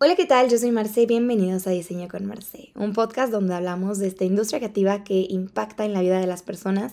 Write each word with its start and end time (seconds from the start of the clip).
Hola, 0.00 0.14
¿qué 0.14 0.26
tal? 0.26 0.48
Yo 0.48 0.56
soy 0.58 0.70
Marce, 0.70 1.06
bienvenidos 1.06 1.66
a 1.66 1.70
Diseño 1.70 2.06
con 2.06 2.24
Marce, 2.24 2.70
un 2.76 2.92
podcast 2.92 3.32
donde 3.32 3.54
hablamos 3.54 3.98
de 3.98 4.06
esta 4.06 4.24
industria 4.24 4.60
creativa 4.60 5.02
que 5.02 5.26
impacta 5.28 5.84
en 5.84 5.92
la 5.92 6.02
vida 6.02 6.20
de 6.20 6.28
las 6.28 6.44
personas 6.44 6.92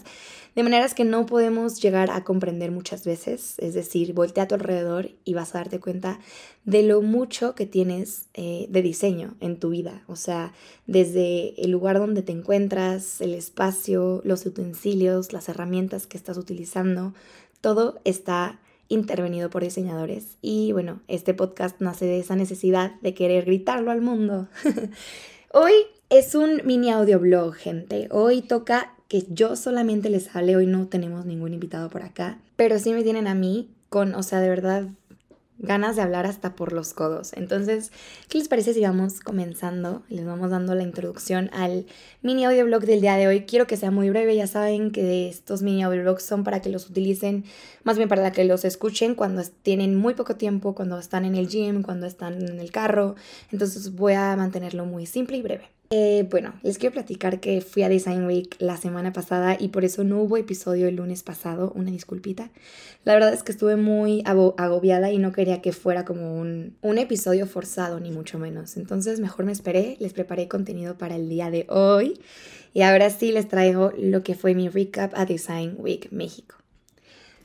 de 0.55 0.63
maneras 0.63 0.95
que 0.95 1.03
no 1.03 1.27
podemos 1.27 1.79
llegar 1.79 2.09
a 2.09 2.23
comprender 2.23 2.71
muchas 2.71 3.05
veces. 3.05 3.59
Es 3.59 3.75
decir, 3.75 4.13
voltea 4.13 4.45
a 4.45 4.47
tu 4.47 4.55
alrededor 4.55 5.11
y 5.23 5.35
vas 5.35 5.53
a 5.53 5.59
darte 5.59 5.79
cuenta 5.79 6.19
de 6.63 6.81
lo 6.81 7.03
mucho 7.03 7.53
que 7.53 7.67
tienes 7.67 8.25
eh, 8.33 8.65
de 8.69 8.81
diseño 8.81 9.35
en 9.39 9.59
tu 9.59 9.69
vida. 9.69 10.01
O 10.07 10.15
sea, 10.15 10.51
desde 10.87 11.61
el 11.63 11.69
lugar 11.69 11.99
donde 11.99 12.23
te 12.23 12.31
encuentras, 12.31 13.21
el 13.21 13.35
espacio, 13.35 14.23
los 14.25 14.47
utensilios, 14.47 15.31
las 15.31 15.47
herramientas 15.47 16.07
que 16.07 16.17
estás 16.17 16.37
utilizando, 16.37 17.13
todo 17.61 17.99
está 18.03 18.59
intervenido 18.89 19.49
por 19.49 19.63
diseñadores. 19.63 20.37
Y 20.41 20.71
bueno, 20.71 21.01
este 21.07 21.33
podcast 21.33 21.79
nace 21.81 22.05
de 22.05 22.19
esa 22.19 22.35
necesidad 22.35 22.93
de 23.01 23.13
querer 23.13 23.45
gritarlo 23.45 23.91
al 23.91 24.01
mundo. 24.01 24.47
Hoy 25.51 25.73
es 26.09 26.35
un 26.35 26.61
mini 26.65 26.91
audioblog, 26.91 27.53
gente. 27.53 28.07
Hoy 28.11 28.41
toca 28.41 28.93
que 29.07 29.25
yo 29.29 29.55
solamente 29.55 30.09
les 30.09 30.35
hable. 30.35 30.55
Hoy 30.55 30.67
no 30.67 30.87
tenemos 30.87 31.25
ningún 31.25 31.53
invitado 31.53 31.89
por 31.89 32.03
acá. 32.03 32.39
Pero 32.55 32.79
sí 32.79 32.93
me 32.93 33.03
tienen 33.03 33.27
a 33.27 33.35
mí 33.35 33.69
con, 33.89 34.15
o 34.15 34.23
sea, 34.23 34.39
de 34.39 34.49
verdad, 34.49 34.87
ganas 35.57 35.95
de 35.95 36.01
hablar 36.01 36.25
hasta 36.25 36.55
por 36.55 36.73
los 36.73 36.93
codos. 36.93 37.33
Entonces, 37.33 37.91
¿qué 38.29 38.37
les 38.37 38.47
parece 38.47 38.73
si 38.73 38.81
vamos 38.81 39.19
comenzando? 39.19 40.03
Les 40.09 40.25
vamos 40.25 40.49
dando 40.49 40.75
la 40.75 40.83
introducción 40.83 41.49
al 41.53 41.85
mini 42.21 42.45
audioblog 42.45 42.85
del 42.85 43.01
día 43.01 43.15
de 43.15 43.27
hoy. 43.27 43.45
Quiero 43.45 43.67
que 43.67 43.77
sea 43.77 43.91
muy 43.91 44.09
breve, 44.09 44.35
ya 44.35 44.47
saben 44.47 44.91
que 44.91 45.29
estos 45.29 45.61
mini 45.61 45.83
audioblogs 45.83 46.23
son 46.23 46.43
para 46.43 46.61
que 46.61 46.69
los 46.69 46.89
utilicen, 46.89 47.45
más 47.83 47.97
bien 47.97 48.09
para 48.09 48.31
que 48.31 48.45
los 48.45 48.65
escuchen 48.65 49.15
cuando 49.15 49.43
tienen 49.63 49.95
muy 49.95 50.13
poco 50.13 50.35
tiempo, 50.35 50.75
cuando 50.75 50.99
están 50.99 51.25
en 51.25 51.35
el 51.35 51.47
gym, 51.47 51.83
cuando 51.83 52.05
están 52.05 52.41
en 52.41 52.59
el 52.59 52.71
carro. 52.71 53.15
Entonces 53.51 53.95
voy 53.95 54.13
a 54.13 54.35
mantenerlo 54.35 54.85
muy 54.85 55.05
simple 55.05 55.37
y 55.37 55.41
breve. 55.41 55.74
Eh, 55.91 56.27
bueno, 56.31 56.53
les 56.63 56.79
quiero 56.79 56.93
platicar 56.93 57.39
que 57.39 57.61
fui 57.61 57.83
a 57.83 57.89
Design 57.89 58.25
Week 58.25 58.55
la 58.59 58.75
semana 58.75 59.13
pasada 59.13 59.55
y 59.59 59.67
por 59.67 59.85
eso 59.85 60.03
no 60.03 60.19
hubo 60.21 60.35
episodio 60.35 60.87
el 60.87 60.95
lunes 60.95 61.21
pasado, 61.21 61.71
una 61.75 61.91
disculpita. 61.91 62.49
La 63.03 63.13
verdad 63.13 63.33
es 63.33 63.43
que 63.43 63.51
estuve 63.51 63.75
muy 63.75 64.23
agobiada 64.25 65.11
y 65.11 65.19
no 65.19 65.31
quería 65.31 65.61
que 65.61 65.73
fuera 65.73 66.03
como 66.03 66.39
un, 66.39 66.75
un 66.81 66.97
episodio 66.97 67.45
forzado, 67.45 67.99
ni 67.99 68.11
mucho 68.11 68.39
menos. 68.39 68.77
Entonces 68.77 69.19
mejor 69.19 69.45
me 69.45 69.51
esperé, 69.51 69.95
les 69.99 70.13
preparé 70.13 70.47
contenido 70.47 70.97
para 70.97 71.15
el 71.15 71.29
día 71.29 71.51
de 71.51 71.67
hoy 71.69 72.19
y 72.73 72.81
ahora 72.81 73.11
sí 73.11 73.31
les 73.31 73.47
traigo 73.47 73.93
lo 73.97 74.23
que 74.23 74.33
fue 74.33 74.55
mi 74.55 74.69
recap 74.69 75.13
a 75.15 75.25
Design 75.25 75.75
Week 75.77 76.11
México. 76.11 76.55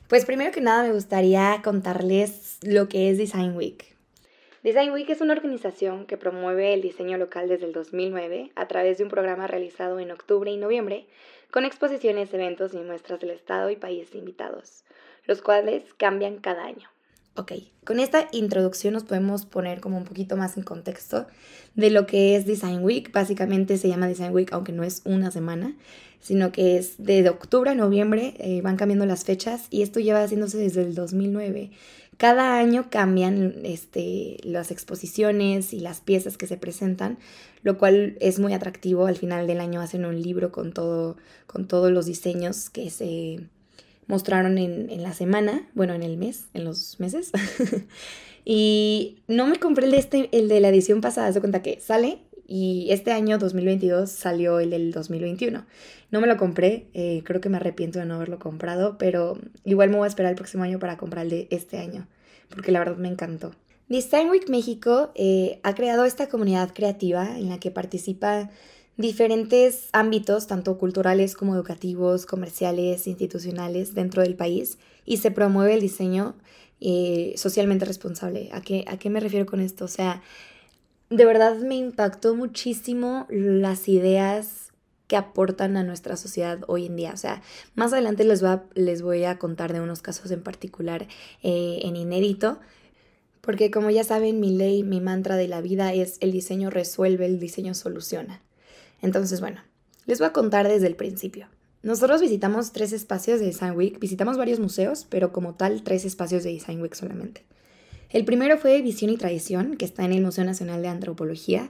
Pues 0.08 0.24
primero 0.24 0.50
que 0.50 0.60
nada 0.60 0.82
me 0.82 0.92
gustaría 0.92 1.60
contarles 1.62 2.56
lo 2.62 2.88
que 2.88 3.10
es 3.10 3.18
Design 3.18 3.54
Week. 3.54 3.89
Design 4.62 4.92
Week 4.92 5.08
es 5.08 5.22
una 5.22 5.32
organización 5.32 6.04
que 6.04 6.18
promueve 6.18 6.74
el 6.74 6.82
diseño 6.82 7.16
local 7.16 7.48
desde 7.48 7.64
el 7.64 7.72
2009 7.72 8.52
a 8.54 8.68
través 8.68 8.98
de 8.98 9.04
un 9.04 9.10
programa 9.10 9.46
realizado 9.46 9.98
en 10.00 10.10
octubre 10.10 10.50
y 10.50 10.58
noviembre 10.58 11.06
con 11.50 11.64
exposiciones, 11.64 12.34
eventos 12.34 12.74
y 12.74 12.76
muestras 12.76 13.20
del 13.20 13.30
Estado 13.30 13.70
y 13.70 13.76
países 13.76 14.14
invitados, 14.14 14.84
los 15.24 15.40
cuales 15.40 15.84
cambian 15.96 16.36
cada 16.36 16.66
año. 16.66 16.90
Ok, 17.36 17.52
con 17.84 18.00
esta 18.00 18.28
introducción 18.32 18.92
nos 18.92 19.04
podemos 19.04 19.46
poner 19.46 19.80
como 19.80 19.96
un 19.96 20.04
poquito 20.04 20.36
más 20.36 20.58
en 20.58 20.62
contexto 20.62 21.26
de 21.74 21.88
lo 21.88 22.04
que 22.04 22.36
es 22.36 22.44
Design 22.44 22.84
Week. 22.84 23.10
Básicamente 23.12 23.78
se 23.78 23.88
llama 23.88 24.08
Design 24.08 24.34
Week, 24.34 24.52
aunque 24.52 24.72
no 24.72 24.82
es 24.82 25.00
una 25.06 25.30
semana, 25.30 25.74
sino 26.20 26.52
que 26.52 26.76
es 26.76 27.02
de 27.02 27.26
octubre 27.30 27.70
a 27.70 27.74
noviembre, 27.74 28.34
eh, 28.38 28.60
van 28.60 28.76
cambiando 28.76 29.06
las 29.06 29.24
fechas 29.24 29.68
y 29.70 29.80
esto 29.80 30.00
lleva 30.00 30.22
haciéndose 30.22 30.58
desde 30.58 30.82
el 30.82 30.94
2009. 30.94 31.70
Cada 32.20 32.58
año 32.58 32.90
cambian 32.90 33.54
este, 33.64 34.36
las 34.42 34.70
exposiciones 34.70 35.72
y 35.72 35.80
las 35.80 36.02
piezas 36.02 36.36
que 36.36 36.46
se 36.46 36.58
presentan, 36.58 37.16
lo 37.62 37.78
cual 37.78 38.18
es 38.20 38.38
muy 38.38 38.52
atractivo. 38.52 39.06
Al 39.06 39.16
final 39.16 39.46
del 39.46 39.58
año 39.58 39.80
hacen 39.80 40.04
un 40.04 40.20
libro 40.20 40.52
con, 40.52 40.74
todo, 40.74 41.16
con 41.46 41.66
todos 41.66 41.90
los 41.90 42.04
diseños 42.04 42.68
que 42.68 42.90
se 42.90 43.40
mostraron 44.06 44.58
en, 44.58 45.02
la 45.02 45.14
semana, 45.14 45.66
bueno, 45.72 45.94
en 45.94 46.02
el 46.02 46.18
mes, 46.18 46.44
en 46.52 46.64
los 46.64 47.00
meses. 47.00 47.32
y 48.44 49.22
no 49.26 49.46
me 49.46 49.58
compré 49.58 49.86
el 49.86 49.92
de, 49.92 49.98
este, 49.98 50.28
el 50.32 50.48
de 50.48 50.60
la 50.60 50.68
edición 50.68 51.00
pasada, 51.00 51.32
se 51.32 51.40
cuenta 51.40 51.62
que 51.62 51.80
sale 51.80 52.18
y 52.52 52.88
este 52.90 53.12
año 53.12 53.38
2022 53.38 54.10
salió 54.10 54.58
el 54.58 54.70
del 54.70 54.90
2021. 54.90 55.64
No 56.10 56.20
me 56.20 56.26
lo 56.26 56.36
compré, 56.36 56.88
eh, 56.94 57.22
creo 57.24 57.40
que 57.40 57.48
me 57.48 57.58
arrepiento 57.58 58.00
de 58.00 58.06
no 58.06 58.16
haberlo 58.16 58.40
comprado, 58.40 58.98
pero 58.98 59.38
igual 59.64 59.90
me 59.90 59.98
voy 59.98 60.06
a 60.06 60.08
esperar 60.08 60.30
el 60.30 60.36
próximo 60.36 60.64
año 60.64 60.80
para 60.80 60.96
comprar 60.96 61.26
el 61.26 61.30
de 61.30 61.48
este 61.52 61.78
año, 61.78 62.08
porque 62.50 62.72
la 62.72 62.80
verdad 62.80 62.96
me 62.96 63.08
encantó. 63.08 63.52
Design 63.88 64.30
Week 64.30 64.48
México 64.48 65.10
eh, 65.14 65.58
ha 65.62 65.74
creado 65.74 66.04
esta 66.04 66.28
comunidad 66.28 66.72
creativa 66.72 67.36
en 67.36 67.48
la 67.48 67.58
que 67.58 67.70
participa 67.70 68.50
diferentes 68.96 69.88
ámbitos, 69.92 70.46
tanto 70.46 70.78
culturales 70.78 71.34
como 71.34 71.54
educativos, 71.54 72.26
comerciales, 72.26 73.06
institucionales 73.06 73.94
dentro 73.94 74.22
del 74.22 74.36
país 74.36 74.78
y 75.04 75.16
se 75.16 75.30
promueve 75.30 75.74
el 75.74 75.80
diseño 75.80 76.36
eh, 76.80 77.34
socialmente 77.36 77.84
responsable. 77.84 78.50
¿A 78.52 78.60
qué, 78.60 78.84
¿A 78.86 78.96
qué 78.98 79.10
me 79.10 79.20
refiero 79.20 79.46
con 79.46 79.60
esto? 79.60 79.86
O 79.86 79.88
sea, 79.88 80.22
de 81.08 81.24
verdad 81.24 81.56
me 81.56 81.76
impactó 81.76 82.36
muchísimo 82.36 83.26
las 83.28 83.88
ideas 83.88 84.69
que 85.10 85.16
aportan 85.16 85.76
a 85.76 85.82
nuestra 85.82 86.16
sociedad 86.16 86.60
hoy 86.68 86.86
en 86.86 86.94
día. 86.94 87.10
O 87.12 87.16
sea, 87.16 87.42
más 87.74 87.92
adelante 87.92 88.22
les, 88.22 88.44
va, 88.44 88.62
les 88.74 89.02
voy 89.02 89.24
a 89.24 89.40
contar 89.40 89.72
de 89.72 89.80
unos 89.80 90.02
casos 90.02 90.30
en 90.30 90.40
particular 90.40 91.08
eh, 91.42 91.80
en 91.82 91.96
inédito, 91.96 92.60
porque 93.40 93.72
como 93.72 93.90
ya 93.90 94.04
saben, 94.04 94.38
mi 94.38 94.56
ley, 94.56 94.84
mi 94.84 95.00
mantra 95.00 95.34
de 95.34 95.48
la 95.48 95.60
vida 95.60 95.92
es 95.92 96.16
el 96.20 96.30
diseño 96.30 96.70
resuelve, 96.70 97.26
el 97.26 97.40
diseño 97.40 97.74
soluciona. 97.74 98.40
Entonces, 99.02 99.40
bueno, 99.40 99.60
les 100.06 100.20
voy 100.20 100.28
a 100.28 100.32
contar 100.32 100.68
desde 100.68 100.86
el 100.86 100.94
principio. 100.94 101.48
Nosotros 101.82 102.20
visitamos 102.20 102.70
tres 102.70 102.92
espacios 102.92 103.40
de 103.40 103.46
Design 103.46 103.76
Week, 103.76 103.98
visitamos 103.98 104.38
varios 104.38 104.60
museos, 104.60 105.08
pero 105.10 105.32
como 105.32 105.54
tal, 105.54 105.82
tres 105.82 106.04
espacios 106.04 106.44
de 106.44 106.52
Design 106.52 106.80
Week 106.80 106.94
solamente. 106.94 107.42
El 108.10 108.24
primero 108.24 108.58
fue 108.58 108.80
Visión 108.80 109.10
y 109.10 109.16
Tradición, 109.16 109.76
que 109.76 109.86
está 109.86 110.04
en 110.04 110.12
el 110.12 110.22
Museo 110.22 110.44
Nacional 110.44 110.82
de 110.82 110.88
Antropología, 110.88 111.68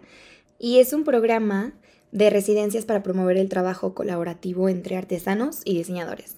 y 0.59 0.79
es 0.79 0.93
un 0.93 1.05
programa 1.05 1.73
de 2.13 2.31
residencias 2.31 2.85
para 2.85 3.03
promover 3.03 3.37
el 3.37 3.49
trabajo 3.49 3.95
colaborativo 3.95 4.69
entre 4.69 4.97
artesanos 4.97 5.61
y 5.65 5.77
diseñadores. 5.77 6.37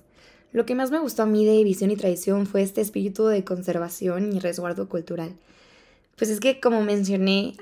Lo 0.52 0.66
que 0.66 0.74
más 0.74 0.90
me 0.90 0.98
gustó 0.98 1.22
a 1.22 1.26
mí 1.26 1.46
de 1.46 1.64
Visión 1.64 1.90
y 1.90 1.96
Tradición 1.96 2.46
fue 2.46 2.62
este 2.62 2.82
espíritu 2.82 3.26
de 3.26 3.42
conservación 3.42 4.34
y 4.34 4.38
resguardo 4.38 4.88
cultural. 4.88 5.34
Pues 6.16 6.30
es 6.30 6.40
que, 6.40 6.60
como 6.60 6.82
mencioné, 6.82 7.54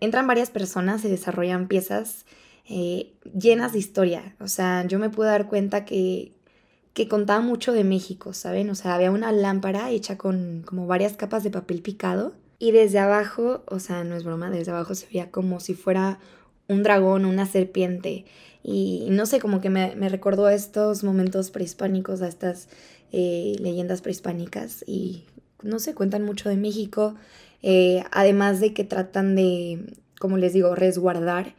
entran 0.00 0.26
varias 0.26 0.50
personas, 0.50 1.02
se 1.02 1.08
desarrollan 1.08 1.68
piezas 1.68 2.24
eh, 2.68 3.12
llenas 3.38 3.72
de 3.72 3.78
historia. 3.78 4.34
O 4.40 4.48
sea, 4.48 4.84
yo 4.86 4.98
me 4.98 5.10
pude 5.10 5.28
dar 5.28 5.48
cuenta 5.48 5.84
que, 5.84 6.32
que 6.92 7.06
contaba 7.06 7.40
mucho 7.40 7.72
de 7.72 7.84
México, 7.84 8.32
¿saben? 8.32 8.68
O 8.70 8.74
sea, 8.74 8.96
había 8.96 9.12
una 9.12 9.30
lámpara 9.30 9.90
hecha 9.90 10.18
con 10.18 10.62
como 10.66 10.88
varias 10.88 11.12
capas 11.12 11.44
de 11.44 11.50
papel 11.50 11.82
picado 11.82 12.34
y 12.58 12.72
desde 12.72 12.98
abajo, 12.98 13.62
o 13.66 13.78
sea, 13.78 14.04
no 14.04 14.16
es 14.16 14.24
broma, 14.24 14.50
desde 14.50 14.72
abajo 14.72 14.94
se 14.94 15.06
veía 15.06 15.30
como 15.30 15.60
si 15.60 15.74
fuera 15.74 16.18
un 16.68 16.82
dragón, 16.82 17.24
una 17.24 17.46
serpiente. 17.46 18.24
Y 18.62 19.08
no 19.10 19.26
sé, 19.26 19.40
como 19.40 19.60
que 19.60 19.70
me, 19.70 20.08
recordó 20.08 20.46
a 20.46 20.54
estos 20.54 21.04
momentos 21.04 21.50
prehispánicos, 21.50 22.22
a 22.22 22.28
estas 22.28 22.68
eh, 23.12 23.56
leyendas 23.58 24.00
prehispánicas. 24.00 24.84
Y 24.86 25.24
no 25.62 25.78
sé, 25.78 25.94
cuentan 25.94 26.24
mucho 26.24 26.48
de 26.48 26.56
México. 26.56 27.14
Eh, 27.62 28.04
además 28.10 28.60
de 28.60 28.72
que 28.72 28.84
tratan 28.84 29.34
de, 29.36 29.94
como 30.18 30.36
les 30.36 30.52
digo, 30.52 30.74
resguardar 30.74 31.54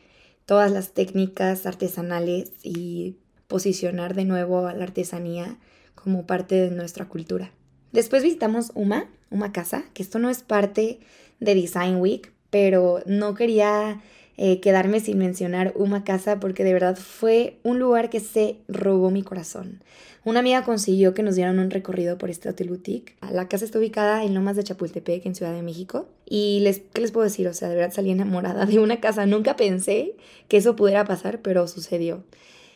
todas 0.45 0.71
las 0.71 0.93
técnicas 0.93 1.65
artesanales 1.65 2.51
y 2.63 3.17
posicionar 3.47 4.15
de 4.15 4.25
nuevo 4.25 4.67
a 4.67 4.73
la 4.73 4.83
artesanía 4.83 5.57
como 5.95 6.25
parte 6.27 6.55
de 6.55 6.71
nuestra 6.71 7.05
cultura. 7.05 7.51
Después 7.91 8.23
visitamos 8.23 8.71
Uma, 8.75 9.09
Uma 9.29 9.51
Casa, 9.51 9.85
que 9.93 10.03
esto 10.03 10.19
no 10.19 10.29
es 10.29 10.43
parte 10.43 10.99
de 11.39 11.55
Design 11.55 11.97
Week, 11.97 12.31
pero 12.49 13.01
no 13.05 13.33
quería 13.33 14.01
eh, 14.37 14.59
quedarme 14.59 14.99
sin 14.99 15.17
mencionar 15.17 15.73
Uma 15.75 16.03
Casa 16.03 16.39
porque 16.39 16.63
de 16.63 16.73
verdad 16.73 16.97
fue 16.97 17.57
un 17.63 17.79
lugar 17.79 18.09
que 18.09 18.19
se 18.19 18.57
robó 18.67 19.09
mi 19.11 19.23
corazón. 19.23 19.81
Una 20.25 20.39
amiga 20.39 20.63
consiguió 20.63 21.13
que 21.13 21.21
nos 21.21 21.35
dieran 21.35 21.59
un 21.59 21.69
recorrido 21.69 22.17
por 22.17 22.31
este 22.31 22.49
hotel 22.49 22.69
boutique. 22.69 23.15
La 23.31 23.47
casa 23.47 23.63
está 23.63 23.77
ubicada 23.77 24.23
en 24.23 24.33
Lomas 24.33 24.55
de 24.55 24.63
Chapultepec, 24.63 25.23
en 25.25 25.35
Ciudad 25.35 25.53
de 25.53 25.61
México. 25.61 26.07
Y 26.25 26.61
les, 26.61 26.81
¿qué 26.93 27.01
les 27.01 27.11
puedo 27.11 27.25
decir? 27.25 27.47
O 27.47 27.53
sea, 27.53 27.69
de 27.69 27.75
verdad 27.75 27.93
salí 27.93 28.09
enamorada 28.09 28.65
de 28.65 28.79
una 28.79 28.99
casa. 28.99 29.27
Nunca 29.27 29.55
pensé 29.55 30.15
que 30.47 30.57
eso 30.57 30.75
pudiera 30.75 31.05
pasar, 31.05 31.41
pero 31.43 31.67
sucedió. 31.67 32.23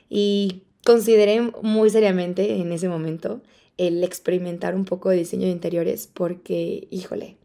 Y 0.09 0.61
consideré 0.85 1.41
muy 1.63 1.89
seriamente 1.89 2.55
en 2.61 2.71
ese 2.71 2.87
momento 2.87 3.41
el 3.77 4.03
experimentar 4.03 4.75
un 4.75 4.85
poco 4.85 5.09
de 5.09 5.17
diseño 5.17 5.45
de 5.47 5.51
interiores 5.51 6.07
porque, 6.13 6.87
híjole, 6.91 7.35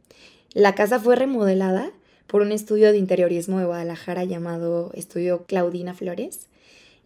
la 0.53 0.75
casa 0.75 1.01
fue 1.01 1.17
remodelada 1.17 1.93
por 2.27 2.43
un 2.43 2.53
estudio 2.53 2.93
de 2.93 2.99
interiorismo 2.99 3.59
de 3.59 3.67
Guadalajara 3.67 4.25
llamado 4.25 4.91
Estudio 4.95 5.45
Claudina 5.47 5.95
Flores. 5.95 6.49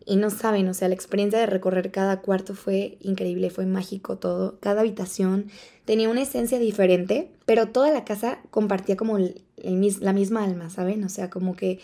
y 0.06 0.16
no 0.16 0.30
saben, 0.30 0.66
o 0.68 0.74
sea, 0.74 0.88
la 0.88 0.94
experiencia 0.94 1.38
de 1.38 1.44
recorrer 1.44 1.90
cada 1.90 2.22
cuarto 2.22 2.54
fue 2.54 2.96
increíble, 3.02 3.50
fue 3.50 3.66
mágico 3.66 4.16
todo. 4.16 4.58
Cada 4.60 4.80
habitación 4.80 5.50
tenía 5.84 6.08
una 6.08 6.22
esencia 6.22 6.58
diferente, 6.58 7.30
pero 7.44 7.68
toda 7.68 7.90
la 7.90 8.04
casa 8.04 8.38
compartía 8.50 8.96
como 8.96 9.18
la 9.18 10.12
misma 10.14 10.44
alma, 10.44 10.70
¿saben? 10.70 11.04
O 11.04 11.10
sea, 11.10 11.28
como 11.28 11.56
que 11.56 11.78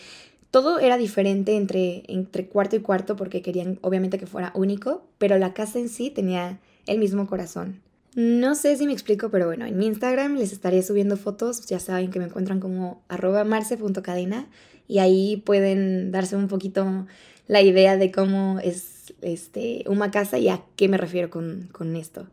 todo 0.51 0.79
era 0.79 0.97
diferente 0.97 1.57
entre, 1.57 2.05
entre 2.07 2.47
cuarto 2.47 2.77
y 2.77 2.81
cuarto 2.81 3.17
porque 3.17 3.43
querían 3.43 3.79
obviamente 3.83 4.19
que 4.19 4.27
fuera 4.27 4.53
único, 4.55 5.03
pero 5.19 5.37
la 5.37 5.53
casa 5.53 5.79
en 5.79 5.89
sí 5.91 6.11
tenía 6.11 6.61
el 6.87 6.99
mismo 6.99 7.27
corazón. 7.27 7.84
No 8.15 8.55
sé 8.55 8.77
si 8.77 8.87
me 8.87 8.93
explico, 8.93 9.29
pero 9.29 9.47
bueno, 9.47 9.67
en 9.67 9.77
mi 9.77 9.87
Instagram 9.87 10.37
les 10.37 10.53
estaré 10.53 10.83
subiendo 10.85 11.17
fotos, 11.17 11.67
ya 11.67 11.81
saben 11.81 12.13
que 12.13 12.21
me 12.21 12.27
encuentran 12.27 12.61
como 12.61 13.03
arroba 13.09 13.43
marce.cadena 13.43 14.47
y 14.87 15.01
ahí 15.01 15.43
pueden 15.45 16.13
darse 16.13 16.37
un 16.37 16.47
poquito 16.47 17.07
la 17.49 17.61
idea 17.61 17.97
de 17.97 18.13
cómo 18.13 18.61
es 18.63 19.13
este, 19.21 19.85
una 19.89 20.13
casa 20.13 20.39
y 20.39 20.49
a 20.49 20.63
qué 20.77 20.89
me 20.89 20.97
refiero 20.97 21.29
con, 21.29 21.69
con 21.73 21.97
esto. 21.97 22.29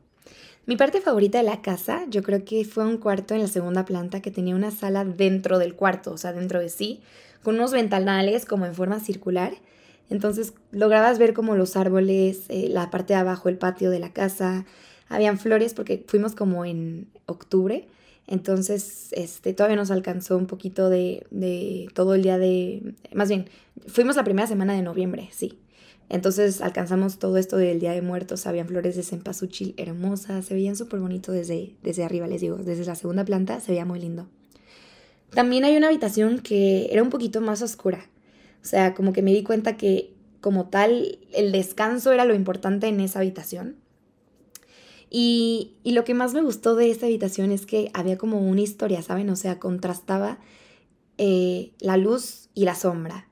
Mi 0.67 0.77
parte 0.77 1.01
favorita 1.01 1.39
de 1.39 1.43
la 1.43 1.63
casa, 1.63 2.05
yo 2.09 2.21
creo 2.21 2.45
que 2.45 2.63
fue 2.63 2.85
un 2.85 2.97
cuarto 2.97 3.33
en 3.33 3.41
la 3.41 3.47
segunda 3.47 3.83
planta 3.83 4.21
que 4.21 4.29
tenía 4.29 4.55
una 4.55 4.69
sala 4.69 5.03
dentro 5.03 5.57
del 5.57 5.73
cuarto, 5.73 6.11
o 6.11 6.17
sea, 6.17 6.31
dentro 6.33 6.59
de 6.59 6.69
sí, 6.69 7.01
con 7.41 7.55
unos 7.55 7.71
ventanales 7.71 8.45
como 8.45 8.67
en 8.67 8.75
forma 8.75 8.99
circular. 8.99 9.53
Entonces 10.11 10.53
lograbas 10.71 11.17
ver 11.17 11.33
como 11.33 11.55
los 11.55 11.75
árboles, 11.75 12.45
eh, 12.49 12.67
la 12.69 12.91
parte 12.91 13.13
de 13.13 13.19
abajo, 13.19 13.49
el 13.49 13.57
patio 13.57 13.89
de 13.89 13.99
la 13.99 14.13
casa, 14.13 14.65
habían 15.11 15.37
flores 15.37 15.73
porque 15.73 16.03
fuimos 16.07 16.33
como 16.35 16.65
en 16.65 17.07
octubre, 17.25 17.87
entonces 18.27 19.09
este, 19.11 19.53
todavía 19.53 19.75
nos 19.75 19.91
alcanzó 19.91 20.37
un 20.37 20.47
poquito 20.47 20.89
de, 20.89 21.25
de 21.31 21.87
todo 21.93 22.15
el 22.15 22.23
día 22.23 22.37
de, 22.37 22.95
más 23.13 23.29
bien, 23.29 23.47
fuimos 23.87 24.15
la 24.15 24.23
primera 24.23 24.47
semana 24.47 24.73
de 24.73 24.81
noviembre, 24.81 25.29
sí. 25.31 25.59
Entonces 26.09 26.61
alcanzamos 26.61 27.19
todo 27.19 27.37
esto 27.37 27.55
del 27.55 27.79
Día 27.79 27.93
de 27.93 28.01
Muertos, 28.01 28.45
habían 28.45 28.67
flores 28.67 28.97
de 28.97 29.03
cempasúchil 29.03 29.73
hermosas, 29.77 30.45
se 30.45 30.53
veían 30.53 30.75
súper 30.75 30.99
bonito 30.99 31.31
desde, 31.31 31.75
desde 31.83 32.03
arriba, 32.03 32.27
les 32.27 32.41
digo, 32.41 32.57
desde 32.57 32.83
la 32.83 32.95
segunda 32.95 33.23
planta 33.23 33.61
se 33.61 33.71
veía 33.71 33.85
muy 33.85 33.99
lindo. 33.99 34.27
También 35.29 35.63
hay 35.63 35.77
una 35.77 35.87
habitación 35.87 36.39
que 36.39 36.89
era 36.91 37.01
un 37.01 37.09
poquito 37.09 37.39
más 37.39 37.61
oscura, 37.61 38.09
o 38.61 38.65
sea, 38.65 38.93
como 38.93 39.13
que 39.13 39.21
me 39.21 39.31
di 39.31 39.43
cuenta 39.43 39.77
que 39.77 40.13
como 40.41 40.67
tal 40.67 41.19
el 41.33 41.51
descanso 41.51 42.11
era 42.11 42.25
lo 42.25 42.35
importante 42.35 42.87
en 42.87 42.99
esa 42.99 43.19
habitación. 43.19 43.77
Y, 45.13 45.73
lo 45.83 46.05
que 46.05 46.13
más 46.13 46.33
me 46.33 46.41
gustó 46.41 46.75
de 46.75 46.89
esta 46.89 47.05
habitación 47.05 47.51
es 47.51 47.65
que 47.65 47.91
había 47.93 48.17
como 48.17 48.39
una 48.39 48.61
historia, 48.61 49.01
¿saben? 49.01 49.29
O 49.29 49.35
sea, 49.35 49.59
contrastaba 49.59 50.39
eh, 51.17 51.73
la 51.79 51.97
luz 51.97 52.49
y 52.53 52.63
la 52.63 52.75
sombra. 52.75 53.27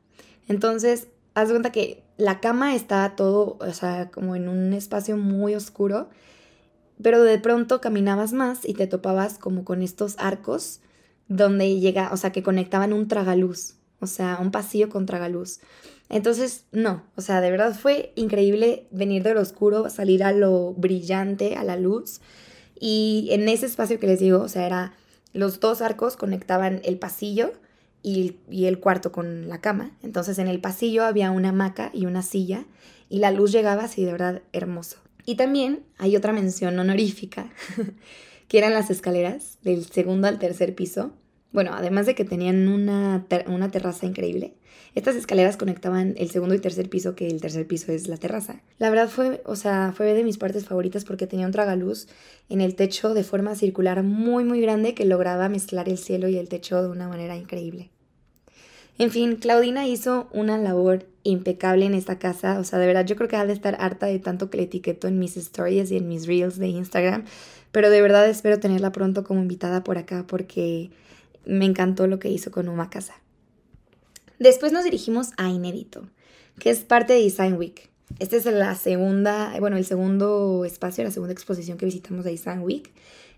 Entonces, 0.49 1.07
haz 1.35 1.49
cuenta 1.49 1.71
que 1.71 2.03
la 2.17 2.41
cama 2.41 2.75
está 2.75 3.15
todo, 3.15 3.57
o 3.61 3.73
sea, 3.73 4.11
como 4.11 4.35
en 4.35 4.49
un 4.49 4.73
espacio 4.73 5.15
muy 5.15 5.55
oscuro, 5.55 6.09
pero 7.01 7.23
de 7.23 7.39
pronto 7.39 7.79
caminabas 7.79 8.33
más 8.33 8.67
y 8.67 8.73
te 8.73 8.85
topabas 8.85 9.37
como 9.37 9.63
con 9.63 9.81
estos 9.81 10.15
arcos 10.17 10.81
donde 11.29 11.79
llega, 11.79 12.09
o 12.11 12.17
sea, 12.17 12.33
que 12.33 12.43
conectaban 12.43 12.91
un 12.91 13.07
tragaluz, 13.07 13.75
o 14.01 14.07
sea, 14.07 14.37
un 14.41 14.51
pasillo 14.51 14.89
con 14.89 15.05
tragaluz. 15.05 15.61
Entonces, 16.09 16.65
no, 16.71 17.03
o 17.15 17.21
sea, 17.21 17.39
de 17.39 17.51
verdad 17.51 17.77
fue 17.77 18.11
increíble 18.15 18.87
venir 18.91 19.23
de 19.23 19.33
lo 19.35 19.41
oscuro, 19.41 19.89
salir 19.89 20.23
a 20.23 20.31
lo 20.31 20.73
brillante, 20.73 21.55
a 21.55 21.63
la 21.63 21.75
luz. 21.75 22.19
Y 22.79 23.29
en 23.31 23.47
ese 23.47 23.67
espacio 23.67 23.99
que 23.99 24.07
les 24.07 24.19
digo, 24.19 24.41
o 24.41 24.47
sea, 24.47 24.65
era 24.65 24.93
los 25.33 25.59
dos 25.59 25.81
arcos 25.81 26.17
conectaban 26.17 26.81
el 26.83 26.97
pasillo 26.97 27.53
y, 28.01 28.37
y 28.49 28.65
el 28.65 28.79
cuarto 28.79 29.11
con 29.11 29.47
la 29.47 29.61
cama. 29.61 29.91
Entonces 30.01 30.39
en 30.39 30.47
el 30.47 30.59
pasillo 30.59 31.05
había 31.05 31.29
una 31.31 31.49
hamaca 31.49 31.91
y 31.93 32.07
una 32.07 32.23
silla 32.23 32.65
y 33.09 33.19
la 33.19 33.31
luz 33.31 33.51
llegaba 33.51 33.83
así 33.83 34.03
de 34.03 34.11
verdad 34.11 34.41
hermoso. 34.53 34.97
Y 35.25 35.35
también 35.35 35.83
hay 35.97 36.15
otra 36.15 36.33
mención 36.33 36.79
honorífica, 36.79 37.51
que 38.47 38.57
eran 38.57 38.73
las 38.73 38.89
escaleras 38.89 39.59
del 39.61 39.85
segundo 39.85 40.27
al 40.27 40.39
tercer 40.39 40.73
piso. 40.73 41.11
Bueno, 41.51 41.71
además 41.73 42.05
de 42.05 42.15
que 42.15 42.25
tenían 42.25 42.67
una, 42.67 43.25
una 43.47 43.71
terraza 43.71 44.05
increíble, 44.05 44.53
estas 44.95 45.15
escaleras 45.15 45.57
conectaban 45.57 46.15
el 46.17 46.29
segundo 46.29 46.55
y 46.55 46.59
tercer 46.59 46.89
piso, 46.89 47.15
que 47.15 47.27
el 47.27 47.41
tercer 47.41 47.67
piso 47.67 47.91
es 47.91 48.07
la 48.07 48.17
terraza. 48.17 48.61
La 48.77 48.89
verdad 48.89 49.09
fue, 49.09 49.41
o 49.45 49.55
sea, 49.55 49.93
fue 49.95 50.13
de 50.13 50.23
mis 50.23 50.37
partes 50.37 50.65
favoritas 50.65 51.05
porque 51.05 51.27
tenía 51.27 51.45
un 51.45 51.51
tragaluz 51.51 52.07
en 52.49 52.61
el 52.61 52.75
techo 52.75 53.13
de 53.13 53.23
forma 53.23 53.55
circular 53.55 54.03
muy 54.03 54.43
muy 54.43 54.61
grande 54.61 54.93
que 54.93 55.05
lograba 55.05 55.49
mezclar 55.49 55.89
el 55.89 55.97
cielo 55.97 56.27
y 56.27 56.37
el 56.37 56.49
techo 56.49 56.81
de 56.81 56.89
una 56.89 57.07
manera 57.07 57.35
increíble. 57.35 57.89
En 58.97 59.11
fin, 59.11 59.37
Claudina 59.37 59.87
hizo 59.87 60.27
una 60.33 60.57
labor 60.57 61.05
impecable 61.23 61.85
en 61.85 61.93
esta 61.93 62.19
casa, 62.19 62.59
o 62.59 62.63
sea, 62.63 62.79
de 62.79 62.87
verdad 62.87 63.05
yo 63.05 63.15
creo 63.15 63.29
que 63.29 63.37
ha 63.37 63.45
de 63.45 63.53
estar 63.53 63.77
harta 63.79 64.07
de 64.07 64.19
tanto 64.19 64.49
que 64.49 64.57
le 64.57 64.63
etiqueto 64.63 65.07
en 65.07 65.19
mis 65.19 65.37
stories 65.37 65.89
y 65.91 65.97
en 65.97 66.09
mis 66.09 66.27
reels 66.27 66.57
de 66.57 66.67
Instagram, 66.67 67.23
pero 67.71 67.89
de 67.89 68.01
verdad 68.01 68.27
espero 68.27 68.59
tenerla 68.59 68.91
pronto 68.91 69.23
como 69.23 69.41
invitada 69.41 69.83
por 69.83 69.97
acá 69.97 70.25
porque 70.27 70.89
me 71.45 71.65
encantó 71.65 72.07
lo 72.07 72.19
que 72.19 72.29
hizo 72.29 72.51
con 72.51 72.69
Uma 72.69 72.89
Casa. 72.89 73.15
Después 74.39 74.71
nos 74.71 74.83
dirigimos 74.83 75.31
a 75.37 75.49
Inédito, 75.49 76.07
que 76.59 76.69
es 76.69 76.79
parte 76.79 77.13
de 77.13 77.21
Design 77.21 77.55
Week. 77.55 77.89
Este 78.19 78.37
es 78.37 78.45
la 78.45 78.73
segunda, 78.75 79.53
bueno, 79.59 79.77
el 79.77 79.85
segundo 79.85 80.65
espacio, 80.65 81.03
la 81.03 81.11
segunda 81.11 81.33
exposición 81.33 81.77
que 81.77 81.85
visitamos 81.85 82.25
de 82.25 82.31
Design 82.31 82.61
Week. 82.61 82.91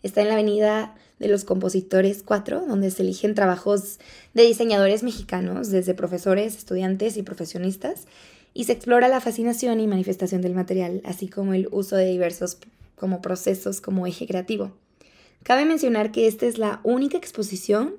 Está 0.03 0.21
en 0.21 0.27
la 0.27 0.36
avenida 0.36 0.95
de 1.19 1.27
los 1.27 1.44
compositores 1.44 2.24
4, 2.24 2.65
donde 2.68 2.89
se 2.89 3.03
eligen 3.03 3.36
trabajos 3.36 4.00
de 4.33 4.44
diseñadores 4.44 5.03
mexicanos, 5.03 5.69
desde 5.69 5.94
profesores, 5.94 6.57
estudiantes 6.57 7.18
y 7.18 7.24
profesionistas, 7.24 8.07
y 8.53 8.65
se 8.65 8.74
explora 8.74 9.07
la 9.07 9.21
fascinación 9.21 9.80
y 9.80 9.88
manifestación 9.88 10.42
del 10.42 10.56
material, 10.56 11.01
así 11.06 11.27
como 11.27 11.53
el 11.53 11.68
uso 11.71 11.95
de 11.95 12.07
diversos 12.07 12.57
como 12.95 13.21
procesos 13.21 13.81
como 13.81 14.07
eje 14.07 14.27
creativo. 14.27 14.71
Cabe 15.43 15.65
mencionar 15.65 16.11
que 16.11 16.27
esta 16.27 16.45
es 16.45 16.57
la 16.57 16.81
única 16.83 17.17
exposición 17.17 17.95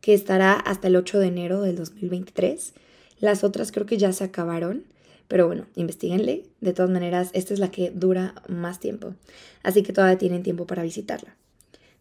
que 0.00 0.14
estará 0.14 0.52
hasta 0.52 0.88
el 0.88 0.96
8 0.96 1.20
de 1.20 1.26
enero 1.28 1.62
del 1.62 1.76
2023. 1.76 2.74
Las 3.18 3.44
otras 3.44 3.72
creo 3.72 3.86
que 3.86 3.96
ya 3.96 4.12
se 4.12 4.24
acabaron, 4.24 4.84
pero 5.28 5.46
bueno, 5.46 5.66
investiguenle. 5.74 6.44
De 6.60 6.72
todas 6.72 6.90
maneras, 6.90 7.30
esta 7.32 7.54
es 7.54 7.60
la 7.60 7.70
que 7.70 7.90
dura 7.90 8.34
más 8.48 8.80
tiempo, 8.80 9.14
así 9.62 9.82
que 9.82 9.92
todavía 9.92 10.18
tienen 10.18 10.42
tiempo 10.42 10.66
para 10.66 10.82
visitarla. 10.82 11.36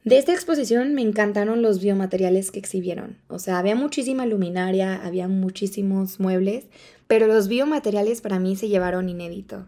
De 0.04 0.18
esta 0.18 0.34
exposición 0.34 0.96
me 0.96 1.04
encantaron 1.04 1.62
los 1.62 1.80
biomateriales 1.80 2.50
que 2.50 2.58
exhibieron. 2.58 3.18
O 3.28 3.38
sea, 3.38 3.60
había 3.60 3.76
muchísima 3.76 4.26
luminaria, 4.26 4.96
había 5.06 5.28
muchísimos 5.28 6.20
muebles, 6.20 6.66
pero 7.08 7.28
los 7.28 7.48
biomateriales 7.48 8.22
para 8.22 8.40
mí 8.40 8.56
se 8.56 8.68
llevaron 8.68 9.10
inédito. 9.10 9.64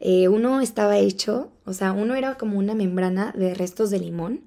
Eh, 0.00 0.28
uno 0.28 0.60
estaba 0.60 0.98
hecho, 0.98 1.50
o 1.64 1.72
sea, 1.72 1.92
uno 1.92 2.14
era 2.14 2.36
como 2.36 2.58
una 2.58 2.74
membrana 2.74 3.32
de 3.36 3.54
restos 3.54 3.90
de 3.90 3.98
limón 3.98 4.42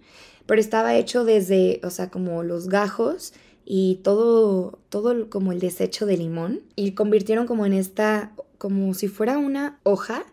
pero 0.50 0.62
estaba 0.62 0.96
hecho 0.96 1.26
desde, 1.26 1.80
o 1.84 1.92
sea, 1.92 2.10
como 2.10 2.42
los 2.42 2.70
gajos 2.70 3.34
y 3.66 4.00
todo, 4.02 4.80
todo 4.90 5.30
como 5.30 5.52
el 5.52 5.60
desecho 5.60 6.08
de 6.08 6.18
limón 6.18 6.62
y 6.76 6.94
convirtieron 6.94 7.46
como 7.46 7.68
en 7.68 7.74
esta, 7.74 8.32
como 8.58 8.96
si 8.96 9.10
fuera 9.10 9.38
una 9.38 9.80
hoja 9.84 10.26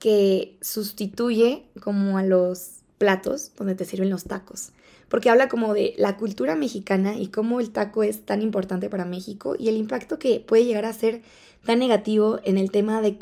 que 0.00 0.56
sustituye 0.60 1.62
como 1.80 2.18
a 2.18 2.24
los 2.24 2.80
platos 2.98 3.52
donde 3.56 3.76
te 3.76 3.84
sirven 3.84 4.10
los 4.10 4.24
tacos. 4.24 4.72
Porque 5.12 5.28
habla 5.28 5.48
como 5.48 5.74
de 5.74 5.92
la 5.98 6.16
cultura 6.16 6.56
mexicana 6.56 7.14
y 7.14 7.28
cómo 7.28 7.60
el 7.60 7.70
taco 7.70 8.02
es 8.02 8.24
tan 8.24 8.40
importante 8.40 8.88
para 8.88 9.04
México 9.04 9.54
y 9.58 9.68
el 9.68 9.76
impacto 9.76 10.18
que 10.18 10.40
puede 10.40 10.64
llegar 10.64 10.86
a 10.86 10.92
ser 10.92 11.20
tan 11.64 11.78
negativo 11.78 12.40
en 12.44 12.56
el 12.56 12.70
tema 12.70 13.00
de, 13.02 13.16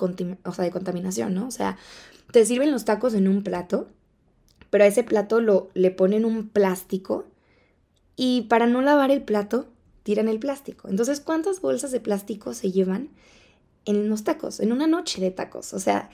o 0.45 0.53
sea, 0.53 0.65
de 0.65 0.71
contaminación, 0.71 1.35
¿no? 1.35 1.49
O 1.49 1.51
sea, 1.51 1.77
te 2.31 2.47
sirven 2.47 2.71
los 2.71 2.85
tacos 2.85 3.13
en 3.15 3.27
un 3.27 3.43
plato 3.43 3.89
pero 4.71 4.85
a 4.85 4.87
ese 4.87 5.03
plato 5.03 5.41
lo, 5.41 5.69
le 5.75 5.91
ponen 5.91 6.25
un 6.25 6.49
plástico 6.49 7.25
y 8.17 8.43
para 8.43 8.67
no 8.67 8.81
lavar 8.81 9.11
el 9.11 9.23
plato 9.23 9.67
tiran 10.05 10.29
el 10.29 10.39
plástico. 10.39 10.89
Entonces, 10.89 11.21
¿cuántas 11.21 11.61
bolsas 11.61 11.91
de 11.91 12.01
plástico 12.01 12.55
se 12.55 12.71
llevan 12.71 13.11
en 13.85 14.09
los 14.09 14.25
tacos, 14.25 14.61
en 14.61 14.73
una 14.73 14.87
noche 14.87 15.21
de 15.21 15.31
tacos? 15.31 15.75
O 15.75 15.81
sea, 15.81 16.09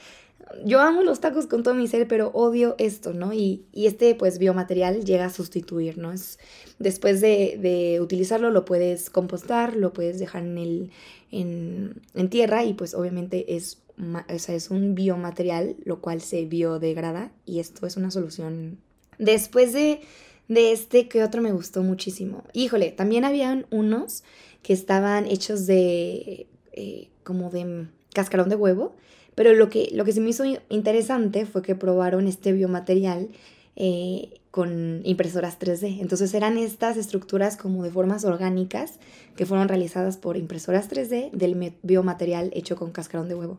yo 0.65 0.81
amo 0.81 1.03
los 1.03 1.21
tacos 1.21 1.47
con 1.47 1.63
todo 1.63 1.75
mi 1.75 1.89
ser, 1.89 2.07
pero 2.09 2.31
odio 2.33 2.75
esto, 2.79 3.13
¿no? 3.13 3.33
Y, 3.33 3.67
este, 3.73 4.15
pues, 4.15 4.39
biomaterial 4.39 5.05
llega 5.05 5.27
a 5.27 5.31
sustituir, 5.31 5.99
¿no? 5.99 6.13
Es, 6.13 6.39
después 6.79 7.21
de, 7.21 7.59
de, 7.61 8.01
utilizarlo, 8.01 8.51
lo 8.51 8.65
puedes 8.65 9.11
compostar, 9.11 9.77
lo 9.77 9.93
puedes 9.93 10.19
dejar 10.19 10.43
en, 10.43 10.59
el, 10.59 10.91
en, 11.31 12.03
en 12.15 12.31
tierra 12.31 12.65
y, 12.65 12.75
pues, 12.75 12.95
obviamente 12.95 13.57
es 13.57 13.79
o 13.99 14.39
sea, 14.39 14.55
es 14.55 14.71
un 14.71 14.95
biomaterial, 14.95 15.77
lo 15.85 16.01
cual 16.01 16.21
se 16.21 16.45
biodegrada 16.45 17.33
y 17.47 17.61
esto 17.61 17.87
es 17.87 17.97
una 17.97 18.11
solución. 18.11 18.79
Después 19.19 19.73
de, 19.73 20.01
de 20.49 20.73
este, 20.73 21.09
¿qué 21.09 21.23
otro 21.23 21.41
me 21.41 21.53
gustó 21.53 21.83
muchísimo? 21.83 22.45
Híjole, 22.53 22.91
también 22.93 23.25
habían 23.25 23.67
unos 23.71 24.23
que 24.63 24.75
estaban 24.75 25.27
hechos 25.27 25.67
de 25.67 26.47
eh, 26.73 27.09
como 27.25 27.51
de 27.51 27.87
cascarón 28.17 28.49
de 28.49 28.57
huevo, 28.57 28.97
pero 29.37 29.53
lo 29.53 29.69
que, 29.69 29.91
lo 29.93 30.05
que 30.05 30.13
se 30.13 30.21
me 30.21 30.31
hizo 30.31 30.45
interesante 30.71 31.47
fue 31.47 31.63
que 31.63 31.77
probaron 31.77 32.27
este 32.27 32.53
biomaterial 32.53 33.29
eh, 33.77 34.41
con 34.51 35.03
impresoras 35.05 35.59
3D. 35.61 36.01
Entonces 36.01 36.33
eran 36.33 36.57
estas 36.57 36.97
estructuras 36.97 37.59
como 37.59 37.85
de 37.85 37.91
formas 37.91 38.25
orgánicas 38.25 38.95
que 39.37 39.45
fueron 39.45 39.69
realizadas 39.69 40.17
por 40.17 40.39
impresoras 40.39 40.91
3D 40.91 41.31
del 41.33 41.75
biomaterial 41.83 42.51
hecho 42.55 42.77
con 42.77 42.91
cascarón 42.91 43.29
de 43.29 43.35
huevo. 43.35 43.59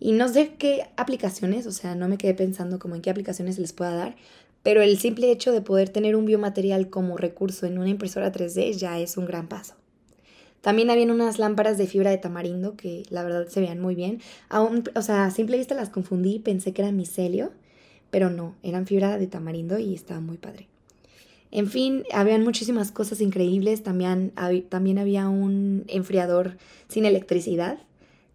Y 0.00 0.10
no 0.12 0.28
sé 0.28 0.54
qué 0.58 0.88
aplicaciones, 0.96 1.66
o 1.66 1.72
sea, 1.72 1.94
no 1.94 2.08
me 2.08 2.18
quedé 2.18 2.34
pensando 2.34 2.80
como 2.80 2.96
en 2.96 3.00
qué 3.00 3.10
aplicaciones 3.10 3.58
les 3.58 3.72
pueda 3.72 3.94
dar, 3.94 4.16
pero 4.64 4.82
el 4.82 4.98
simple 4.98 5.30
hecho 5.30 5.52
de 5.52 5.60
poder 5.60 5.88
tener 5.88 6.16
un 6.16 6.26
biomaterial 6.26 6.90
como 6.90 7.16
recurso 7.16 7.66
en 7.66 7.78
una 7.78 7.88
impresora 7.88 8.32
3D 8.32 8.72
ya 8.72 8.98
es 8.98 9.16
un 9.16 9.26
gran 9.26 9.48
paso. 9.48 9.74
También 10.60 10.90
habían 10.90 11.10
unas 11.10 11.38
lámparas 11.38 11.78
de 11.78 11.86
fibra 11.86 12.10
de 12.10 12.18
tamarindo 12.18 12.76
que 12.76 13.04
la 13.10 13.22
verdad 13.22 13.46
se 13.48 13.60
veían 13.60 13.80
muy 13.80 13.94
bien. 13.94 14.20
Aún, 14.48 14.84
o 14.94 15.02
sea, 15.02 15.24
a 15.24 15.30
simple 15.30 15.56
vista 15.56 15.74
las 15.74 15.90
confundí 15.90 16.36
y 16.36 16.38
pensé 16.40 16.72
que 16.72 16.82
era 16.82 16.92
micelio, 16.92 17.52
pero 18.10 18.30
no, 18.30 18.54
eran 18.62 18.86
fibra 18.86 19.18
de 19.18 19.26
tamarindo 19.26 19.78
y 19.78 19.94
estaba 19.94 20.20
muy 20.20 20.36
padre. 20.36 20.66
En 21.50 21.68
fin, 21.68 22.04
habían 22.12 22.44
muchísimas 22.44 22.92
cosas 22.92 23.20
increíbles. 23.20 23.82
También, 23.82 24.32
también 24.68 24.98
había 24.98 25.28
un 25.28 25.84
enfriador 25.88 26.56
sin 26.88 27.06
electricidad 27.06 27.78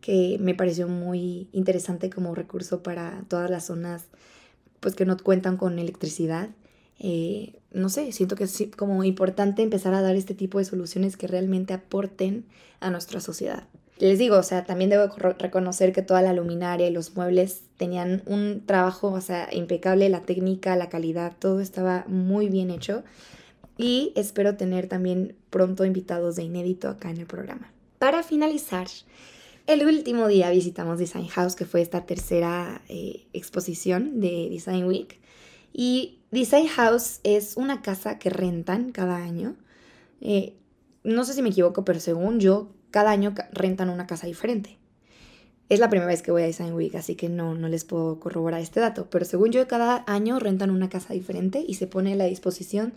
que 0.01 0.37
me 0.39 0.55
pareció 0.55 0.87
muy 0.87 1.47
interesante 1.53 2.09
como 2.09 2.35
recurso 2.35 2.83
para 2.83 3.23
todas 3.27 3.49
las 3.49 3.65
zonas 3.65 4.05
pues 4.79 4.95
que 4.95 5.05
no 5.05 5.15
cuentan 5.17 5.55
con 5.55 5.79
electricidad. 5.79 6.49
Eh, 6.99 7.53
no 7.71 7.89
sé, 7.89 8.11
siento 8.11 8.35
que 8.35 8.45
es 8.45 8.63
como 8.77 9.03
importante 9.03 9.61
empezar 9.61 9.93
a 9.93 10.01
dar 10.01 10.15
este 10.15 10.35
tipo 10.35 10.59
de 10.59 10.65
soluciones 10.65 11.17
que 11.17 11.27
realmente 11.27 11.73
aporten 11.73 12.45
a 12.79 12.89
nuestra 12.89 13.19
sociedad. 13.19 13.67
Les 13.99 14.19
digo, 14.19 14.37
o 14.37 14.43
sea, 14.43 14.65
también 14.65 14.89
debo 14.89 15.07
reconocer 15.37 15.93
que 15.93 16.01
toda 16.01 16.21
la 16.21 16.33
luminaria 16.33 16.87
y 16.87 16.91
los 16.91 17.15
muebles 17.15 17.61
tenían 17.77 18.23
un 18.25 18.63
trabajo, 18.65 19.11
o 19.11 19.21
sea, 19.21 19.47
impecable, 19.51 20.09
la 20.09 20.21
técnica, 20.21 20.75
la 20.75 20.89
calidad, 20.89 21.33
todo 21.37 21.61
estaba 21.61 22.03
muy 22.07 22.49
bien 22.49 22.71
hecho. 22.71 23.03
Y 23.77 24.11
espero 24.15 24.55
tener 24.55 24.87
también 24.87 25.35
pronto 25.49 25.85
invitados 25.85 26.35
de 26.35 26.43
inédito 26.43 26.89
acá 26.89 27.09
en 27.09 27.17
el 27.17 27.25
programa. 27.25 27.71
Para 27.97 28.23
finalizar, 28.23 28.87
el 29.67 29.85
último 29.85 30.27
día 30.27 30.49
visitamos 30.49 30.99
Design 30.99 31.27
House, 31.27 31.55
que 31.55 31.65
fue 31.65 31.81
esta 31.81 32.05
tercera 32.05 32.81
eh, 32.89 33.25
exposición 33.33 34.19
de 34.19 34.49
Design 34.49 34.85
Week. 34.85 35.19
Y 35.71 36.19
Design 36.33 36.65
House 36.65 37.19
es 37.21 37.57
una 37.57 37.83
casa 37.83 38.17
que 38.17 38.31
rentan 38.31 38.91
cada 38.91 39.17
año. 39.17 39.55
Eh, 40.19 40.55
no 41.03 41.25
sé 41.25 41.35
si 41.35 41.43
me 41.43 41.49
equivoco, 41.49 41.85
pero 41.85 41.99
según 41.99 42.39
yo, 42.39 42.71
cada 42.89 43.11
año 43.11 43.35
rentan 43.51 43.91
una 43.91 44.07
casa 44.07 44.25
diferente. 44.25 44.79
Es 45.69 45.79
la 45.79 45.91
primera 45.91 46.07
vez 46.07 46.23
que 46.23 46.31
voy 46.31 46.41
a 46.41 46.45
Design 46.47 46.73
Week, 46.73 46.95
así 46.95 47.13
que 47.13 47.29
no, 47.29 47.53
no 47.53 47.67
les 47.67 47.83
puedo 47.83 48.19
corroborar 48.19 48.61
este 48.61 48.79
dato, 48.79 49.11
pero 49.11 49.25
según 49.25 49.51
yo, 49.51 49.67
cada 49.67 50.03
año 50.07 50.39
rentan 50.39 50.71
una 50.71 50.89
casa 50.89 51.13
diferente 51.13 51.63
y 51.67 51.75
se 51.75 51.85
pone 51.85 52.13
a 52.13 52.15
la 52.15 52.25
disposición 52.25 52.93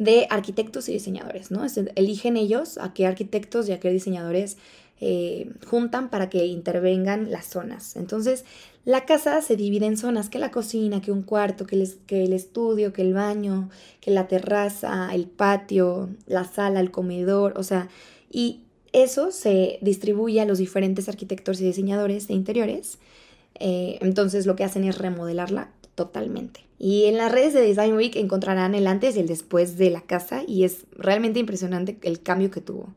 de 0.00 0.26
arquitectos 0.28 0.88
y 0.88 0.94
diseñadores, 0.94 1.52
¿no? 1.52 1.64
eligen 1.94 2.36
ellos 2.36 2.78
a 2.78 2.92
qué 2.94 3.06
arquitectos 3.06 3.68
y 3.68 3.72
a 3.72 3.78
qué 3.78 3.90
diseñadores 3.90 4.56
eh, 5.00 5.52
juntan 5.66 6.10
para 6.10 6.28
que 6.30 6.46
intervengan 6.46 7.30
las 7.30 7.46
zonas. 7.46 7.94
Entonces, 7.96 8.44
la 8.84 9.04
casa 9.04 9.40
se 9.42 9.56
divide 9.56 9.86
en 9.86 9.96
zonas, 9.96 10.28
que 10.28 10.38
la 10.38 10.50
cocina, 10.50 11.00
que 11.00 11.12
un 11.12 11.22
cuarto, 11.22 11.66
que 11.66 11.76
el, 11.76 12.32
estudio, 12.32 12.92
que 12.92 13.02
el 13.02 13.14
baño, 13.14 13.70
que 14.00 14.10
la 14.10 14.26
terraza, 14.26 15.14
el 15.14 15.26
patio, 15.26 16.08
la 16.26 16.44
sala, 16.44 16.80
el 16.80 16.90
comedor, 16.90 17.54
o 17.56 17.62
sea, 17.62 17.88
y 18.30 18.62
eso 18.92 19.30
se 19.30 19.78
distribuye 19.82 20.40
a 20.40 20.46
los 20.46 20.58
diferentes 20.58 21.08
arquitectos 21.08 21.60
y 21.60 21.64
diseñadores 21.64 22.26
de 22.26 22.34
interiores. 22.34 22.98
Eh, 23.60 23.98
entonces 24.00 24.46
lo 24.46 24.56
que 24.56 24.64
hacen 24.64 24.84
es 24.84 24.98
remodelarla 24.98 25.70
totalmente. 25.94 26.64
Y 26.78 27.04
en 27.04 27.16
las 27.16 27.30
redes 27.30 27.54
de 27.54 27.60
Design 27.60 27.94
Week 27.94 28.16
encontrarán 28.16 28.74
el 28.74 28.88
antes 28.88 29.16
y 29.16 29.20
el 29.20 29.28
después 29.28 29.78
de 29.78 29.90
la 29.90 30.00
casa 30.00 30.42
y 30.46 30.64
es 30.64 30.84
realmente 30.96 31.38
impresionante 31.38 31.96
el 32.02 32.20
cambio 32.20 32.50
que 32.50 32.60
tuvo. 32.60 32.92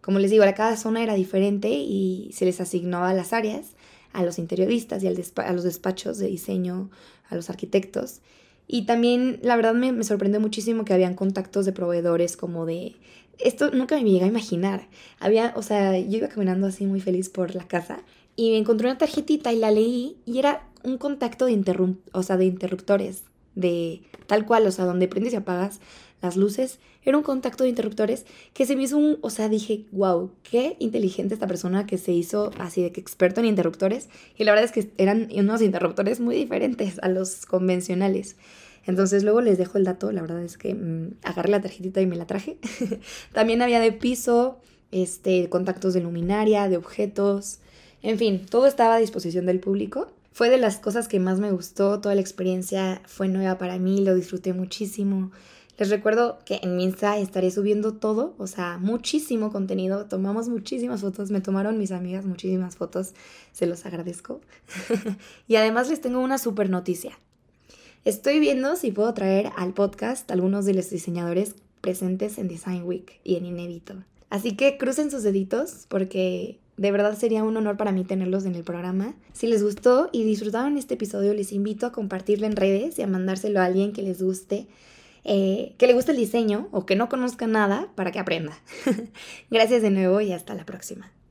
Como 0.00 0.18
les 0.18 0.32
digo, 0.32 0.44
cada 0.56 0.76
zona 0.76 1.04
era 1.04 1.14
diferente 1.14 1.68
y 1.68 2.30
se 2.32 2.44
les 2.44 2.60
asignaba 2.60 3.14
las 3.14 3.32
áreas 3.32 3.66
a 4.12 4.22
los 4.22 4.38
interioristas 4.38 5.02
y 5.02 5.06
a 5.06 5.52
los 5.52 5.62
despachos 5.64 6.18
de 6.18 6.26
diseño, 6.26 6.90
a 7.28 7.34
los 7.34 7.50
arquitectos. 7.50 8.20
Y 8.66 8.82
también, 8.86 9.40
la 9.42 9.56
verdad, 9.56 9.74
me, 9.74 9.92
me 9.92 10.04
sorprendió 10.04 10.40
muchísimo 10.40 10.84
que 10.84 10.94
habían 10.94 11.14
contactos 11.14 11.66
de 11.66 11.72
proveedores 11.72 12.36
como 12.36 12.64
de 12.64 12.94
esto 13.38 13.70
nunca 13.70 13.96
me 13.96 14.10
llega 14.10 14.24
a 14.24 14.28
imaginar. 14.28 14.88
Había, 15.18 15.52
o 15.56 15.62
sea, 15.62 15.98
yo 15.98 16.18
iba 16.18 16.28
caminando 16.28 16.66
así 16.66 16.86
muy 16.86 17.00
feliz 17.00 17.28
por 17.28 17.54
la 17.54 17.66
casa 17.66 18.00
y 18.36 18.50
me 18.50 18.58
encontré 18.58 18.88
una 18.88 18.98
tarjetita 18.98 19.52
y 19.52 19.58
la 19.58 19.70
leí 19.70 20.16
y 20.26 20.38
era 20.38 20.66
un 20.84 20.98
contacto 20.98 21.46
de, 21.46 21.94
o 22.12 22.22
sea, 22.22 22.36
de 22.36 22.46
interruptores, 22.46 23.24
de 23.54 24.02
tal 24.26 24.46
cual, 24.46 24.66
o 24.66 24.70
sea, 24.70 24.84
donde 24.84 25.08
prendes 25.08 25.32
y 25.32 25.36
apagas 25.36 25.80
las 26.22 26.36
luces, 26.36 26.78
era 27.04 27.18
un 27.18 27.22
contacto 27.22 27.64
de 27.64 27.70
interruptores 27.70 28.24
que 28.54 28.64
se 28.64 28.76
me 28.76 28.84
hizo 28.84 28.96
un, 28.96 29.18
o 29.20 29.30
sea, 29.30 29.48
dije, 29.48 29.84
wow, 29.92 30.30
qué 30.42 30.76
inteligente 30.78 31.34
esta 31.34 31.46
persona 31.46 31.86
que 31.86 31.98
se 31.98 32.12
hizo 32.12 32.50
así 32.58 32.80
de 32.80 32.88
experto 32.88 33.40
en 33.40 33.46
interruptores 33.46 34.08
y 34.38 34.44
la 34.44 34.52
verdad 34.52 34.64
es 34.64 34.72
que 34.72 34.90
eran 34.98 35.28
unos 35.34 35.60
interruptores 35.60 36.20
muy 36.20 36.36
diferentes 36.36 36.98
a 37.02 37.08
los 37.08 37.44
convencionales. 37.44 38.36
Entonces 38.86 39.22
luego 39.22 39.40
les 39.40 39.58
dejo 39.58 39.78
el 39.78 39.84
dato, 39.84 40.10
la 40.12 40.22
verdad 40.22 40.42
es 40.42 40.56
que 40.56 40.74
mm, 40.74 41.18
agarré 41.22 41.50
la 41.50 41.60
tarjetita 41.60 42.00
y 42.00 42.06
me 42.06 42.16
la 42.16 42.26
traje. 42.26 42.58
También 43.32 43.62
había 43.62 43.80
de 43.80 43.92
piso, 43.92 44.58
este, 44.90 45.48
contactos 45.48 45.94
de 45.94 46.00
luminaria, 46.00 46.68
de 46.68 46.76
objetos, 46.76 47.58
en 48.02 48.18
fin, 48.18 48.44
todo 48.44 48.66
estaba 48.66 48.96
a 48.96 48.98
disposición 48.98 49.46
del 49.46 49.60
público. 49.60 50.08
Fue 50.32 50.50
de 50.50 50.58
las 50.58 50.78
cosas 50.78 51.08
que 51.08 51.20
más 51.20 51.38
me 51.38 51.52
gustó, 51.52 52.00
toda 52.00 52.14
la 52.14 52.20
experiencia 52.20 53.00
fue 53.06 53.28
nueva 53.28 53.58
para 53.58 53.78
mí, 53.78 54.00
lo 54.00 54.14
disfruté 54.14 54.52
muchísimo. 54.52 55.30
Les 55.78 55.88
recuerdo 55.88 56.38
que 56.44 56.60
en 56.62 56.76
mi 56.76 56.84
Insta 56.84 57.18
estaré 57.18 57.50
subiendo 57.50 57.94
todo, 57.94 58.34
o 58.38 58.46
sea, 58.46 58.78
muchísimo 58.78 59.50
contenido. 59.50 60.06
Tomamos 60.06 60.48
muchísimas 60.48 61.00
fotos, 61.00 61.30
me 61.30 61.40
tomaron 61.40 61.78
mis 61.78 61.92
amigas 61.92 62.26
muchísimas 62.26 62.76
fotos, 62.76 63.14
se 63.52 63.66
los 63.66 63.86
agradezco. 63.86 64.40
y 65.48 65.56
además 65.56 65.88
les 65.88 66.00
tengo 66.00 66.20
una 66.20 66.38
super 66.38 66.68
noticia. 66.68 67.18
Estoy 68.04 68.40
viendo 68.40 68.76
si 68.76 68.90
puedo 68.90 69.14
traer 69.14 69.50
al 69.56 69.72
podcast 69.72 70.30
algunos 70.30 70.66
de 70.66 70.74
los 70.74 70.90
diseñadores 70.90 71.54
presentes 71.80 72.36
en 72.38 72.48
Design 72.48 72.82
Week 72.82 73.20
y 73.24 73.36
en 73.36 73.46
Inédito. 73.46 73.94
Así 74.28 74.56
que 74.56 74.76
crucen 74.76 75.10
sus 75.10 75.22
deditos 75.22 75.86
porque 75.88 76.58
de 76.76 76.90
verdad 76.90 77.16
sería 77.16 77.44
un 77.44 77.56
honor 77.56 77.76
para 77.76 77.92
mí 77.92 78.02
tenerlos 78.04 78.44
en 78.44 78.54
el 78.54 78.64
programa. 78.64 79.14
Si 79.32 79.46
les 79.46 79.62
gustó 79.62 80.08
y 80.10 80.24
disfrutaron 80.24 80.78
este 80.78 80.94
episodio, 80.94 81.34
les 81.34 81.52
invito 81.52 81.86
a 81.86 81.92
compartirlo 81.92 82.46
en 82.46 82.56
redes 82.56 82.98
y 82.98 83.02
a 83.02 83.06
mandárselo 83.06 83.60
a 83.60 83.66
alguien 83.66 83.92
que 83.92 84.02
les 84.02 84.22
guste, 84.22 84.66
eh, 85.24 85.74
que 85.78 85.86
le 85.86 85.94
guste 85.94 86.12
el 86.12 86.18
diseño 86.18 86.68
o 86.72 86.84
que 86.86 86.96
no 86.96 87.08
conozca 87.08 87.46
nada 87.46 87.88
para 87.94 88.10
que 88.10 88.18
aprenda. 88.18 88.58
Gracias 89.50 89.82
de 89.82 89.90
nuevo 89.90 90.20
y 90.20 90.32
hasta 90.32 90.54
la 90.54 90.64
próxima. 90.64 91.12